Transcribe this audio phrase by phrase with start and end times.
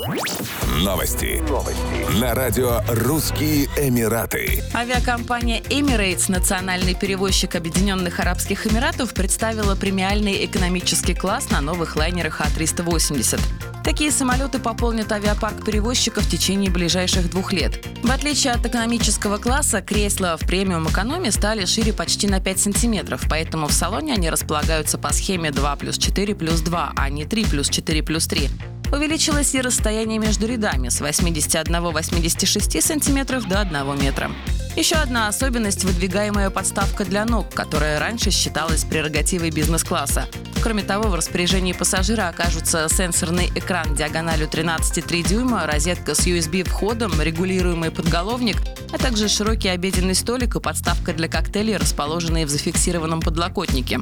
[0.00, 1.42] Новости.
[1.46, 2.20] Новости.
[2.20, 4.62] На радио «Русские Эмираты».
[4.72, 13.38] Авиакомпания Emirates, национальный перевозчик Объединенных Арабских Эмиратов, представила премиальный экономический класс на новых лайнерах А380.
[13.84, 17.86] Такие самолеты пополнят авиапарк перевозчиков в течение ближайших двух лет.
[18.02, 23.24] В отличие от экономического класса, кресла в премиум экономе стали шире почти на 5 сантиметров,
[23.28, 27.44] поэтому в салоне они располагаются по схеме 2 плюс 4 плюс 2, а не 3
[27.44, 28.48] плюс 4 плюс 3.
[28.92, 34.30] Увеличилось и расстояние между рядами с 81-86 см до 1 метра.
[34.76, 40.26] Еще одна особенность– выдвигаемая подставка для ног, которая раньше считалась прерогативой бизнес-класса.
[40.62, 47.90] Кроме того, в распоряжении пассажира окажутся сенсорный экран диагональю 13,3 дюйма, розетка с USB-входом, регулируемый
[47.90, 48.56] подголовник,
[48.92, 54.00] а также широкий обеденный столик и подставка для коктейлей, расположенные в зафиксированном подлокотнике.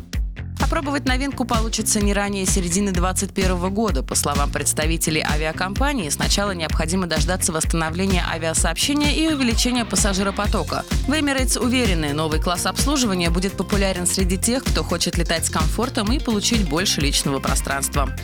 [0.68, 4.02] Опробовать новинку получится не ранее середины 2021 года.
[4.02, 10.84] По словам представителей авиакомпании, сначала необходимо дождаться восстановления авиасообщения и увеличения пассажиропотока.
[11.06, 16.12] В Emirates уверены, новый класс обслуживания будет популярен среди тех, кто хочет летать с комфортом
[16.12, 18.14] и получить больше личного пространства.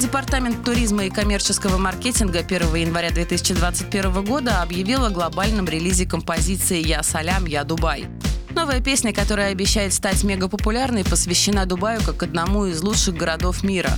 [0.00, 7.04] Департамент туризма и коммерческого маркетинга 1 января 2021 года объявил о глобальном релизе композиции «Я
[7.04, 8.08] Салям, я Дубай».
[8.54, 13.90] Новая песня, которая обещает стать мегапопулярной, посвящена Дубаю как одному из лучших городов мира.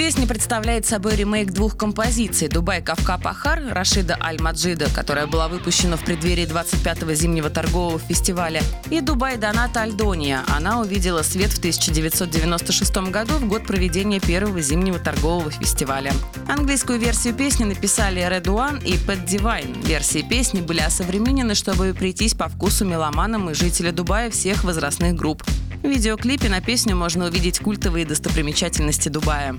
[0.00, 6.04] Песня представляет собой ремейк двух композиций «Дубай Кавка Пахар» Рашида Аль-Маджида, которая была выпущена в
[6.06, 10.42] преддверии 25-го зимнего торгового фестиваля, и «Дубай Доната Альдония».
[10.56, 16.14] Она увидела свет в 1996 году, в год проведения первого зимнего торгового фестиваля.
[16.48, 19.86] Английскую версию песни написали Red One и Pet Divine.
[19.86, 25.42] Версии песни были осовременены, чтобы прийтись по вкусу меломанам и жителям Дубая всех возрастных групп.
[25.82, 29.58] В видеоклипе на песню можно увидеть культовые достопримечательности Дубая.